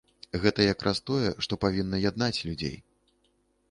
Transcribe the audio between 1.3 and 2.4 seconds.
што павінна яднаць